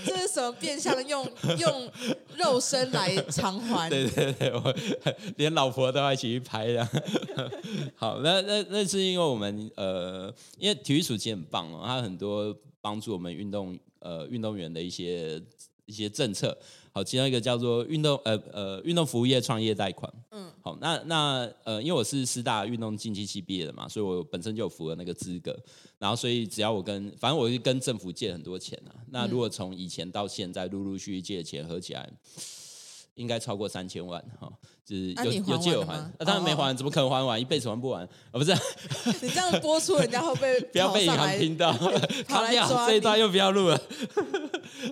[0.06, 1.26] 这是什么变相用
[1.60, 1.92] 用
[2.36, 3.90] 肉身来偿还？
[3.90, 4.76] 对对对，我
[5.38, 6.86] 连老婆都要一起去拍的。
[7.96, 15.42] 好，那那那是因为我们呃，因为体育署其实很棒哦，它很多帮助我们运动呃运动员的一些
[15.86, 16.58] 一些政策。
[16.98, 20.10] 好，其中一个叫做运动呃呃运动服务业创业贷款。
[20.32, 25.54] 嗯，好，那那呃，因为我是师大运动竞技系毕业的嘛，所以我本身就有符合那个资格。
[26.00, 28.96] 然后，所以只要我跟反正我是跟政府借很多钱啊。
[29.10, 32.10] 那如果从以前到现在陆陆续续借的钱合起来。
[33.16, 34.52] 应该超过三千万哈，
[34.86, 37.40] 就是有有借有还，那当然没还，怎么可能还完？
[37.40, 38.34] 一辈子还不完啊！
[38.34, 38.54] 不是，
[39.24, 41.72] 你这样播出，人家会被 不要被银行听到，
[42.28, 43.82] 跑来抓这一段又不要录了。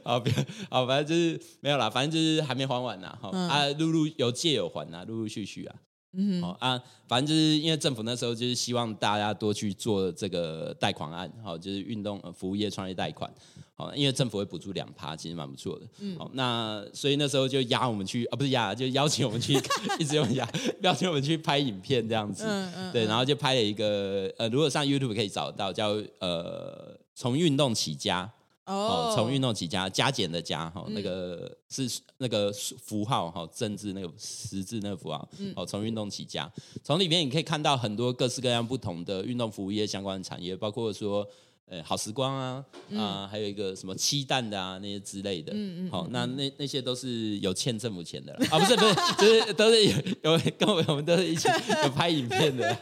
[0.04, 0.36] 好，不要，
[0.70, 3.18] 好，反正就是没有啦，反正就是还没还完呐。
[3.22, 5.76] 哈啊，陆陆有借有还呐，陆陆续续啊。
[6.16, 13.32] 嗯，好啊，反正就是因为政府那时候就是希望大家多去做这个贷款案，好，就是运动服务业创业贷款。
[13.76, 15.88] 好，因为政府会补助两趴，其实蛮不错的。
[16.00, 19.54] 嗯，好，那所以那时候就压我们去啊，不是压，就邀请我们去，
[19.98, 20.48] 一直用压，
[20.82, 22.44] 邀请我们去拍影片这样子。
[22.48, 22.94] 嗯嗯。
[22.94, 28.32] 对，然后就拍了一个呃，如果上 YouTube 可以找到，叫呃，从运动起家。
[28.66, 29.12] 哦。
[29.16, 35.28] 从运动起家，加减的加哈，那个是那个符号哈，政治那个十字那个符号。
[35.40, 35.52] 嗯。
[35.56, 36.48] 哦，从运动起家，
[36.84, 41.28] 从里面你可以看到很多各式各样不同的运动服务业相关的产业，包括说。
[41.74, 42.64] 呃，好时光啊，
[42.96, 51.48] 啊，还有一个什么七蛋的啊，那些之类的，嗯嗯，好，那那那些都是有欠政府钱的啊，不是不是，就是 都是有有跟我们我们都是一起
[51.84, 52.78] 有拍影片的，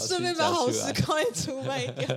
[0.00, 2.08] 顺便把好时光也出卖掉，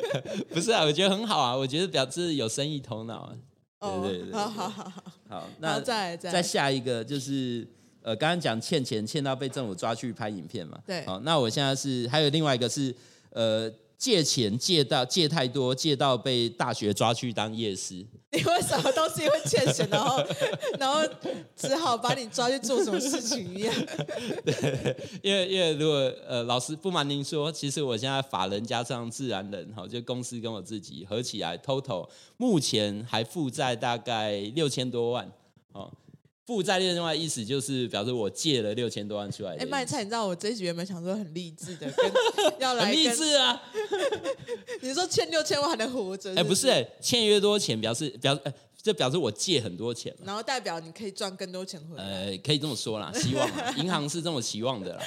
[0.48, 3.30] 不是啊，我觉得很好啊，我觉得表示有生意头脑，
[3.78, 7.68] 对对对，好好好好，好，那再再下一个就是
[8.00, 12.94] 呃，刚刚讲欠钱欠到被政府抓去拍影片嘛，对，好，那我现在是还有另外一个是
[13.32, 13.70] 呃。
[14.00, 17.96] 借钱借到借太多，借到被大学抓去当夜师。
[18.32, 20.24] 你为什么都是因为欠钱，然后
[20.80, 21.02] 然后
[21.54, 23.74] 只好把你抓去做什么事情一样？
[24.42, 32.08] 对，因为因为如果呃，老师不瞒您说，其实我现在法人加上自然人，哈，就公司跟我自己合起来，total
[32.38, 35.30] 目前还负债大概六千多万，
[35.72, 35.92] 哦。
[36.46, 39.54] 负债另外意思就是表示我借了六千多万出来。
[39.56, 41.92] 哎，卖菜，你知道我这一集原本想说很励志的，
[42.58, 43.62] 要来励志啊！
[44.82, 46.34] 你说欠六千万还能活着？
[46.34, 48.36] 哎，不是，欠越多钱表示表
[48.82, 52.02] 这表示我借很多钱，然后代表你可以赚更多钱回来。
[52.02, 55.02] 呃，可以这么说啦，希望银行是这么期望的啦。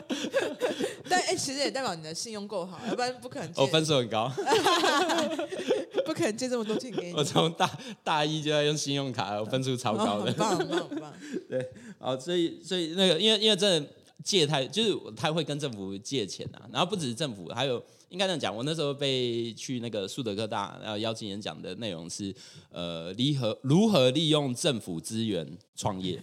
[1.08, 3.50] 但哎，其实也代表你的信用够好，要不然不可能。
[3.56, 4.30] 我分数很高，
[6.04, 7.14] 不可能借这么多钱给你。
[7.18, 7.70] 我从大
[8.04, 11.12] 大一就要用信用卡，我分数超高的，很棒很棒很棒。
[11.48, 13.82] 对，好，所以所以那个，因为因为这
[14.22, 17.82] 借太就是他会跟政府借钱啊，然后不只是政府，还有。
[18.12, 22.32] 应该这样讲，我那时候被去那个树德科大，然后邀请演讲的内容是，
[22.70, 26.22] 呃，离合如何利用政府资源创业，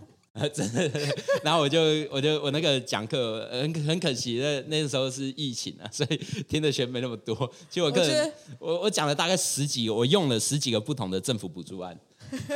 [0.52, 0.90] 真的。
[1.42, 7.34] 然后我就我就我那个讲课很很可惜，那那时候是疫情啊，所以听的学没那么多。
[7.70, 11.98] 其实我个人，我我讲了大概十几个，我用了十几个不同的政府补助案。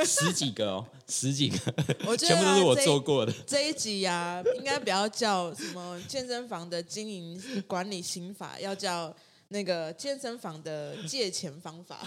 [0.05, 1.59] 十几个哦，十几个，
[2.07, 3.33] 我全部都是我做过的。
[3.47, 9.15] 这一集呀，应该不要叫什么健身房的经营管理心法，要叫
[9.55, 12.01] 那个健身房的借钱方法，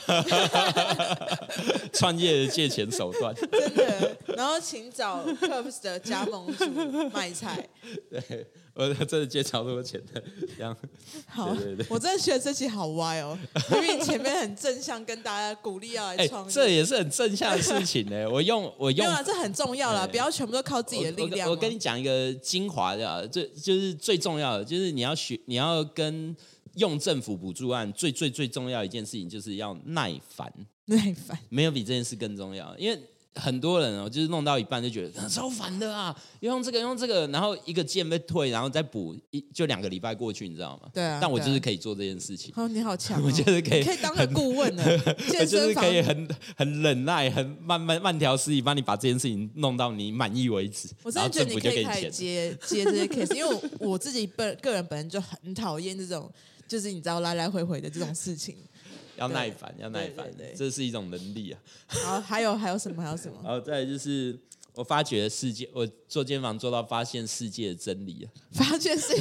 [1.94, 3.34] 创业借钱手段。
[3.50, 7.66] 真的，然后请找 Curves 的加盟主卖菜。
[8.12, 8.46] 对。
[8.80, 10.24] 我真的借超多钱的，
[10.56, 10.78] 这样。
[11.26, 11.52] 好，
[11.90, 13.36] 我真的觉得这期好歪哦，
[13.72, 18.30] 因为前面很正向，跟大家鼓励要来创业，这也是很正向的事情呢。
[18.30, 21.50] 我用我用啊，这很重要啦，不要全部都靠自己的力量。
[21.50, 26.36] 我跟你讲一个精华的，最就是最重要的，就是你要学，你要跟
[26.78, 30.52] 用政府补助案最最最重要一件事情，就是要耐烦，
[30.86, 33.00] 耐烦，没有比这件事更重要，因为。
[33.40, 40.90] 很多人哦，就是弄到一半就觉得超烦的啊，用这个用这个，然后一个键被退，然后再补一，就两个礼拜过去，你知道吗？
[40.92, 41.20] 对啊。
[41.22, 42.52] 但我就是可以做这件事情。
[42.56, 43.22] 哦，你好强！
[43.24, 44.84] 我就是可以，可以当个顾问的。
[45.40, 50.90] 我就是可以很很忍耐，很慢慢慢条斯理帮你把这件事情弄到你满意为止。
[51.04, 56.28] 我真的觉得你可以接接这些 case，因为我 自己本个人本身就很讨厌这种，
[56.68, 58.58] 就是你知道来来回回的这种事情。
[59.18, 61.60] 要耐烦，要耐烦，这是一种能力啊。
[61.88, 63.02] 好，还有还有什么？
[63.02, 63.40] 还有什么？
[63.44, 64.38] 然后再就是
[64.76, 68.30] 我发觉世界，我做肩房做到发现世界的真理啊。
[68.52, 69.16] 发现是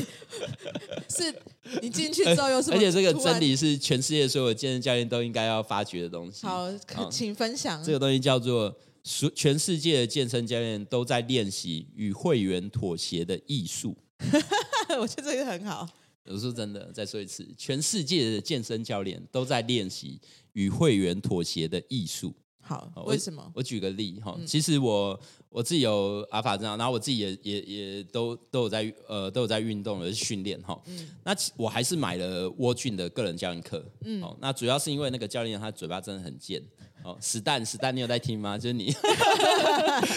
[1.08, 1.34] 是，
[1.80, 2.76] 你进去之后有什么？
[2.76, 6.46] 而且这个真理是全世界所有健身教练都应该要发掘的东西。
[6.46, 6.70] 好，
[7.10, 7.82] 请分享。
[7.82, 13.96] 这个东西叫做全全世界的健身教练都在练习与会员妥协的艺术。
[15.00, 15.88] 我觉得这个很好。
[16.28, 20.20] 我说真的，再说一次，全世界的健身教练都在练习
[20.52, 22.34] 与会员妥协的艺术。
[22.60, 23.48] 好，为什么？
[23.54, 30.76] 我举个例哈，其实我我自己有阿法这样，然后我自己也也也都都有在呃都有在运动的训练哈。
[30.86, 33.84] 嗯，那我还是买了沃俊的个人教练课。
[34.00, 36.60] 嗯，哦，那主要是因为那个教练他嘴巴真的很贱。
[37.06, 38.58] 哦，实弹实弹，你有在听吗？
[38.58, 38.92] 就是你，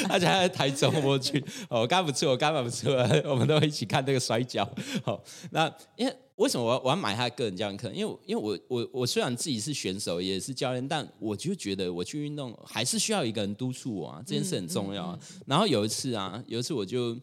[0.10, 1.40] 而且还在台中我去。
[1.70, 2.92] 哦，我刚不错，我刚不错，
[3.30, 4.68] 我们都一起看这个摔跤。
[5.04, 7.92] 好，那因为为什么我我要买他的个人教练课？
[7.92, 15.20] 因为因为我我我虽然自己是选手，也是教练，但我就觉得我去运动还是需要一个人督促我啊，这件事很重要啊。
[15.46, 17.16] 然后有一次啊，有一次我就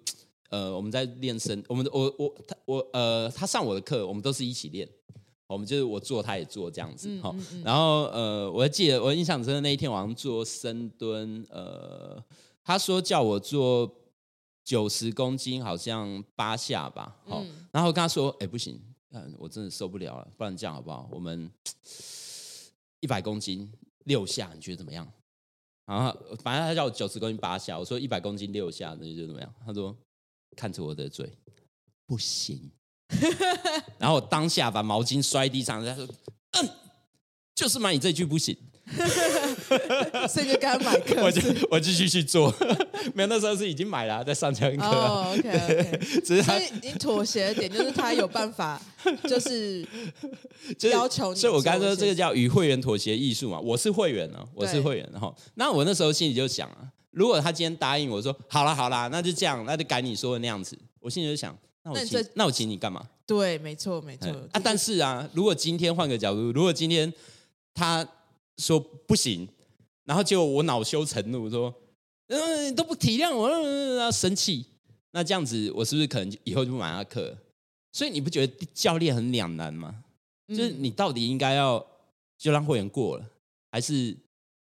[0.51, 4.89] 呃，我们在练身，我们我我他我呃，他上我的课，我们都是一起练。
[5.49, 7.35] 我们就是我做，他也做这样子哈。
[7.65, 12.23] 然后呃，我还记得我印象深的那一天晚上做深蹲，呃，
[12.65, 13.91] 他说叫我做
[14.65, 17.17] 九十公斤，好像八下吧。
[17.25, 18.81] 好，然后跟他说，哎，不行，
[19.11, 21.09] 嗯，我真的受不了了，不然这样好不好？
[21.13, 21.49] 我们
[23.01, 23.71] 一百公斤
[24.05, 25.07] 六下，你觉得怎么样？
[25.87, 29.55] 然后反正他叫我九十公斤八下，我说一百公斤六下，那就怎么样？
[29.65, 29.97] 他说
[30.57, 31.33] 看着我的嘴，
[32.05, 32.69] 不行。
[33.99, 36.07] 然后当下把毛巾摔地上，他说
[36.61, 36.69] ：“嗯，
[37.55, 38.57] 就是买你这句不行。”
[40.29, 41.43] 所以就跟他买课，我就
[41.73, 42.55] 我就继续做。
[43.15, 44.69] 没有那时候是已经买了，在上教。
[44.79, 45.99] 哦，OK OK。
[46.25, 48.81] 只是他你妥协的点就是他有办法，
[49.29, 49.85] 就是
[50.93, 51.41] 要求你。
[51.41, 53.59] 所以我刚才说这个叫与会员妥协艺术嘛。
[53.59, 55.09] 我是会员呢，我是会员。
[55.13, 60.79] 然后那我那时候心里就想啊，如果他今天答应我说好了好了，那就这样，那就改你说的那样子。
[61.01, 61.57] 我心里就想。
[61.87, 63.09] 那我请那我请你干嘛？
[63.25, 64.61] 对，没错，没错啊。
[64.63, 67.13] 但是啊，如果今天换个角度，如果今天
[67.75, 68.05] 他
[68.59, 69.49] 说不行，
[70.05, 71.73] 然后结果我恼羞成怒说，
[72.27, 73.49] 嗯，都不体谅我，
[73.99, 74.67] 要生气，
[75.13, 77.37] 那这样子我是不是可能以后就不买他课？
[77.93, 80.03] 所以你不觉得教练很两难吗？
[80.49, 81.85] 就是你到底应该要
[82.37, 83.25] 就让会员过了，
[83.71, 84.17] 还是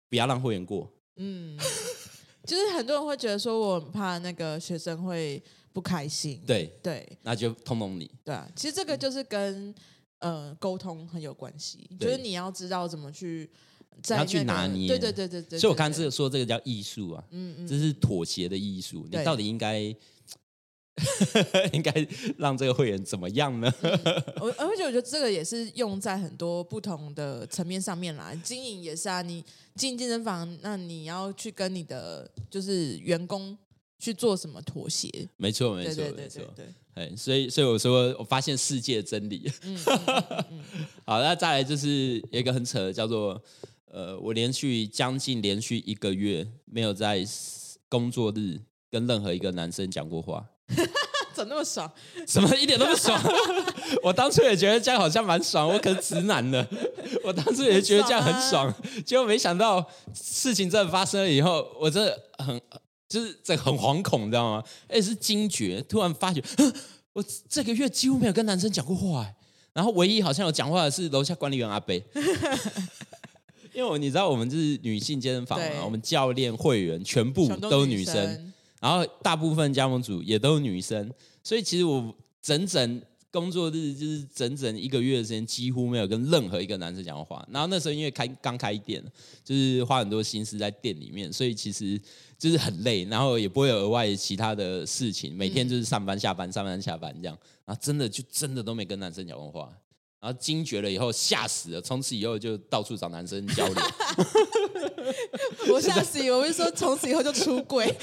[0.09, 0.87] 不要让会员过？
[1.15, 1.57] 嗯，
[2.45, 5.41] 就是很多人会觉得说，我很怕那个学生会。
[5.71, 8.09] 不开心，对对，那就通通你。
[8.23, 9.73] 对啊，其实这个就是跟
[10.19, 13.49] 呃沟通很有关系，就是你要知道怎么去，
[14.09, 14.87] 要去拿捏。
[14.87, 15.59] 对对对对对。
[15.59, 19.07] 所以我刚这个说这个叫艺术啊，嗯嗯，这是妥协的艺术。
[19.11, 19.81] 你到底应该，
[21.71, 21.93] 应该
[22.37, 23.71] 让这个会员怎么样呢？
[24.41, 28.33] 我而且我觉得这个也是用在很多不同的层面上面啦。
[28.43, 33.57] 经营也是啊，你进健身房，那你要去跟你的就是员工
[33.99, 35.09] 去做什么妥协？
[35.37, 36.41] 没错，没错，没错。
[36.55, 39.51] 对，哎，所以，所以我说，我发现世界真理。
[39.63, 39.77] 嗯，
[41.05, 43.39] 好，那再来就是有一个很扯的，叫做
[43.91, 47.25] 呃，我连续将近连续一个月没有在
[47.89, 50.45] 工作日跟任何一个男生讲过话。
[51.33, 51.89] 怎么那么爽？
[52.27, 53.17] 什么一点都不爽？
[54.03, 56.67] 我当初也觉得这样好像蛮爽，我可是直男的。
[57.23, 58.73] 我当初也觉得这样很爽，
[59.05, 62.59] 结果没想到事情真的发生了以后，我真的很
[63.09, 64.63] 就是这很惶恐，你知道吗？
[64.87, 66.41] 而且是惊觉，突然发觉，
[67.11, 69.27] 我这个月几乎没有跟男生讲过话，
[69.73, 72.01] 然后唯一好像有讲话的是楼下管理员阿贝。
[73.73, 78.53] 因为我你知道，我们是女性健身房嘛，我们教练会员全部都是女生。
[78.79, 81.11] 然后大部分加盟组也都是女生，
[81.43, 83.01] 所以其实我整整
[83.31, 87.47] 工作日就是整整一个月的时间，几乎没有跟任何一个男生讲过话。
[87.51, 89.03] 然后那时候因为开刚开店，
[89.43, 91.99] 就是花很多心思在店里面，所以其实
[92.37, 97.37] 就是很累，然后也不会有额外其他的事情，每天就是上班下班上班下班这样。
[97.65, 99.71] 啊真的就真的都没跟男生讲过话。
[100.21, 103.75] 然后惊觉了以后吓死了，从此以后就到处找男生交流。
[105.71, 107.93] 我吓死，我会说从此以后就出轨。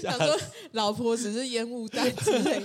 [0.00, 0.38] 想说
[0.72, 2.62] 老婆只是烟雾弹之类。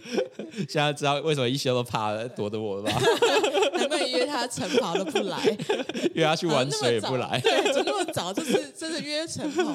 [0.68, 2.92] 现在知道为什么一休都怕躲着我了吧？
[3.74, 5.42] 难怪约他晨跑都不来，
[6.14, 7.40] 约他去玩水也不来。
[7.40, 8.32] 对，怎么那么早？
[8.32, 9.74] 就是真的约晨跑。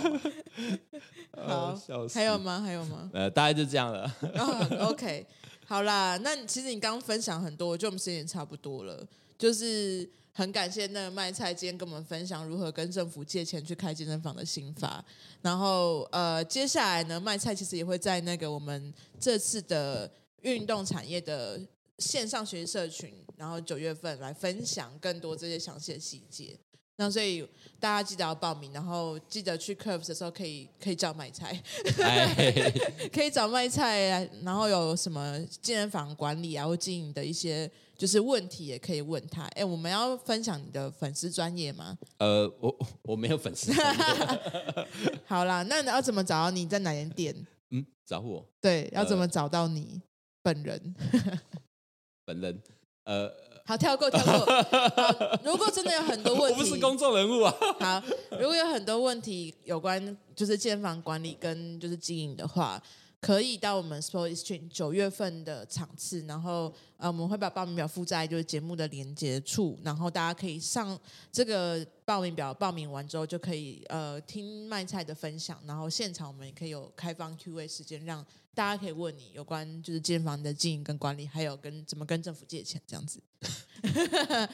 [1.46, 1.78] 好，
[2.14, 2.62] 还有吗？
[2.66, 3.10] 还有吗？
[3.14, 4.10] 呃，大概就这样了。
[4.80, 5.26] OK。
[5.72, 9.08] 好啦，那其实你刚刚分享很多，我觉得我们时间也差不多了。
[9.38, 15.02] 就是很感谢那个卖菜今天跟我们分享如何跟政府借钱去开健身房的心法。
[15.42, 20.12] 然后呃，接下来呢，卖菜其实也会在那个我们这次的
[20.42, 21.58] 运动产业的
[22.00, 26.60] 线上学习社群，然后九月份来分享更多这些详细的细节。
[27.02, 27.44] 那所以
[27.80, 31.60] 大家记得要报名，然后记得去 Curves 的时候可以可以叫卖菜，
[33.12, 39.46] 可以找卖菜，然后有什么健身房管理啊或经营的一些就是问题也可以问他。
[39.56, 41.98] 哎，我们要分享你的粉丝专业吗？
[42.20, 43.74] 呃，我我没有粉丝。
[45.26, 47.36] 好啦，那你要怎么找到你在哪间店？
[47.72, 48.48] 嗯，找我？
[48.62, 50.04] 对，要怎么找到你
[50.44, 50.96] 本人？
[52.24, 52.62] 本人？
[53.06, 53.50] 呃。
[53.72, 54.46] 好，跳过跳过。
[55.46, 57.56] 如果真的有很多问题，我不是公众人物啊。
[57.80, 62.84] 好，如果有很多问题有关就是健房管理跟就是经营的话，
[63.22, 71.00] 可以到我们 Sport Exchange 九月份的场次，然后呃我们会把报名表附在就是节目的连接处，然后大家可以上
[71.32, 78.26] 这个报名表，报名完之后就可以呃听卖菜的分享，然后现场我们也可以有开放 Q&A 时间让。
[78.54, 83.22] 大家可以问你有关就是健身房的经营跟管理，还有跟怎么跟政府借钱这样子。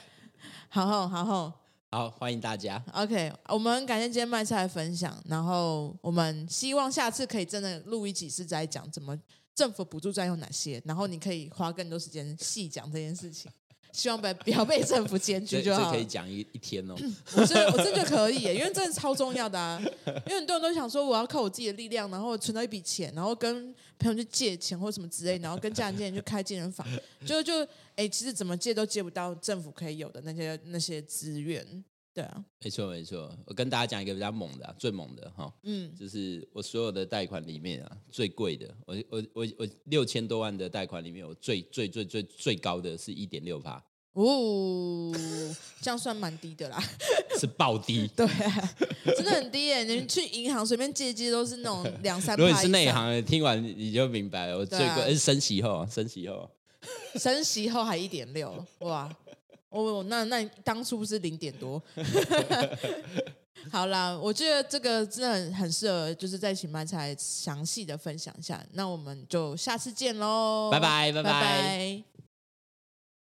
[0.69, 2.83] 好好好好好，欢迎大家。
[2.93, 9.17] OK，我们感谢今天麦菜的分享，然后我们希望下次可以真的录一集是在讲怎么
[9.55, 13.51] 政府补助站有哪些，然后你可以花更多时间细讲这件事情。
[13.97, 15.91] 希望被不要被政府检举就好。
[15.91, 16.93] 可以讲一一天哦。
[17.35, 19.81] 我真我真的可以，因为真的超重要的啊。
[20.05, 26.85] 因为很多人都想说，我要靠我自己的力量，然后存到一笔钱，然后跟朋友去借钱或什么之类，然后跟家人借钱去开健身房，
[27.25, 31.65] 就就哎，其实怎么借都借不到政府可以有的那些那些资源。
[32.17, 33.31] 对啊，没错没错。
[33.45, 43.73] 我跟大家讲一个比较猛的，最猛的哈，嗯，就是我所有的贷款里面啊，最贵的，我我我我六千多万的贷款里面，我最最最最最高的是一点六趴。
[44.13, 45.13] 哦，
[45.79, 46.83] 这样算蛮低的啦，
[47.39, 48.25] 是暴低，对，
[49.15, 49.83] 真的很低耶。
[49.83, 52.35] 你去银行随便借借都是那种两三。
[52.35, 54.57] 如果是内行，听完你就明白了。
[54.57, 56.49] 我最贵是升息后，升息后，
[57.13, 59.15] 升息后还一点六，哇！
[59.69, 61.81] 哦，那那当初是零点多。
[63.71, 68.63] 好啦，我觉得这个真的很很适合，就是在请麦才详细的分享一下。
[68.73, 72.16] 那我们就下次见喽，拜拜拜拜。